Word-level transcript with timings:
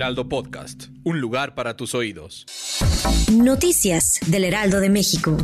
Heraldo 0.00 0.30
Podcast, 0.30 0.84
un 1.04 1.20
lugar 1.20 1.54
para 1.54 1.76
tus 1.76 1.94
oídos. 1.94 2.46
Noticias 3.30 4.18
del 4.28 4.44
Heraldo 4.44 4.80
de 4.80 4.88
México. 4.88 5.36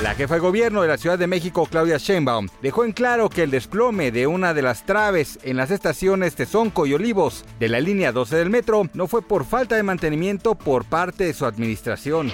La 0.00 0.14
jefa 0.14 0.34
de 0.34 0.40
gobierno 0.40 0.80
de 0.82 0.86
la 0.86 0.96
Ciudad 0.96 1.18
de 1.18 1.26
México, 1.26 1.66
Claudia 1.68 1.98
Sheinbaum, 1.98 2.46
dejó 2.62 2.84
en 2.84 2.92
claro 2.92 3.28
que 3.28 3.42
el 3.42 3.50
desplome 3.50 4.12
de 4.12 4.28
una 4.28 4.54
de 4.54 4.62
las 4.62 4.86
traves 4.86 5.40
en 5.42 5.56
las 5.56 5.72
estaciones 5.72 6.36
Tezonco 6.36 6.86
y 6.86 6.94
Olivos 6.94 7.44
de 7.58 7.68
la 7.68 7.80
línea 7.80 8.12
12 8.12 8.36
del 8.36 8.48
metro 8.48 8.88
no 8.94 9.08
fue 9.08 9.22
por 9.22 9.44
falta 9.44 9.74
de 9.74 9.82
mantenimiento 9.82 10.54
por 10.54 10.84
parte 10.84 11.24
de 11.24 11.34
su 11.34 11.46
administración. 11.46 12.30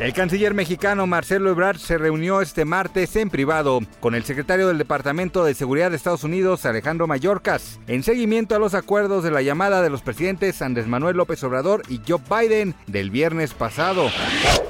El 0.00 0.12
canciller 0.12 0.54
mexicano 0.54 1.06
Marcelo 1.06 1.50
Ebrard 1.50 1.78
se 1.78 1.98
reunió 1.98 2.40
este 2.40 2.64
martes 2.64 3.16
en 3.16 3.30
privado 3.30 3.80
con 4.00 4.14
el 4.14 4.24
secretario 4.24 4.68
del 4.68 4.78
Departamento 4.78 5.44
de 5.44 5.54
Seguridad 5.54 5.90
de 5.90 5.96
Estados 5.96 6.24
Unidos, 6.24 6.64
Alejandro 6.66 7.06
Mayorkas, 7.06 7.80
en 7.86 8.02
seguimiento 8.02 8.54
a 8.54 8.58
los 8.58 8.74
acuerdos 8.74 9.24
de 9.24 9.30
la 9.30 9.42
llamada 9.42 9.82
de 9.82 9.90
los 9.90 10.02
presidentes 10.02 10.62
Andrés 10.62 10.86
Manuel 10.86 11.16
López 11.16 11.42
Obrador 11.44 11.82
y 11.88 12.00
Joe 12.06 12.20
Biden 12.28 12.74
del 12.86 13.10
viernes 13.10 13.54
pasado. 13.54 14.10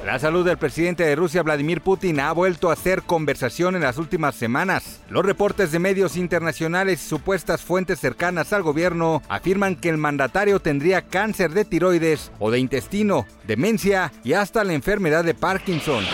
La 0.05 0.19
salud 0.19 0.45
del 0.45 0.57
presidente 0.57 1.03
de 1.03 1.17
Rusia, 1.17 1.43
Vladimir 1.43 1.81
Putin, 1.81 2.21
ha 2.21 2.31
vuelto 2.31 2.69
a 2.69 2.73
hacer 2.73 3.03
conversación 3.03 3.75
en 3.75 3.81
las 3.81 3.97
últimas 3.97 4.35
semanas. 4.35 5.01
Los 5.09 5.25
reportes 5.25 5.73
de 5.73 5.79
medios 5.79 6.15
internacionales 6.15 7.03
y 7.03 7.09
supuestas 7.09 7.61
fuentes 7.61 7.99
cercanas 7.99 8.53
al 8.53 8.63
gobierno 8.63 9.21
afirman 9.27 9.75
que 9.75 9.89
el 9.89 9.97
mandatario 9.97 10.61
tendría 10.61 11.01
cáncer 11.01 11.51
de 11.51 11.65
tiroides 11.65 12.31
o 12.39 12.51
de 12.51 12.59
intestino, 12.59 13.25
demencia 13.45 14.13
y 14.23 14.31
hasta 14.31 14.63
la 14.63 14.73
enfermedad 14.77 15.25
de 15.25 15.33
Parkinson. 15.33 16.05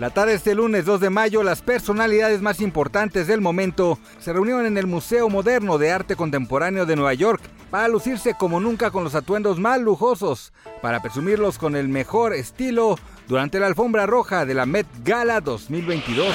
La 0.00 0.10
tarde 0.10 0.32
de 0.32 0.38
este 0.38 0.56
lunes 0.56 0.84
2 0.84 1.00
de 1.00 1.10
mayo, 1.10 1.44
las 1.44 1.62
personalidades 1.62 2.42
más 2.42 2.60
importantes 2.60 3.28
del 3.28 3.40
momento 3.40 4.00
se 4.18 4.32
reunieron 4.32 4.66
en 4.66 4.76
el 4.76 4.88
Museo 4.88 5.28
Moderno 5.28 5.78
de 5.78 5.92
Arte 5.92 6.16
Contemporáneo 6.16 6.86
de 6.86 6.96
Nueva 6.96 7.14
York 7.14 7.40
para 7.70 7.86
lucirse 7.86 8.34
como 8.34 8.58
nunca 8.58 8.90
con 8.90 9.04
los 9.04 9.14
atuendos 9.14 9.60
más 9.60 9.80
lujosos, 9.80 10.52
para 10.80 11.00
presumirlos 11.00 11.56
con 11.56 11.76
el 11.76 11.88
mejor 11.88 12.34
estilo 12.34 12.98
durante 13.28 13.60
la 13.60 13.66
alfombra 13.66 14.06
roja 14.06 14.44
de 14.44 14.54
la 14.54 14.66
Met 14.66 14.86
Gala 15.04 15.40
2022. 15.40 16.34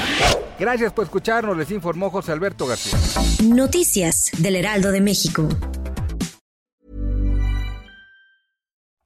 Gracias 0.58 0.94
por 0.94 1.04
escucharnos, 1.04 1.58
les 1.58 1.70
informó 1.70 2.10
José 2.10 2.32
Alberto 2.32 2.68
García. 2.68 2.98
Noticias 3.44 4.32
del 4.38 4.56
Heraldo 4.56 4.92
de 4.92 5.02
México. 5.02 5.50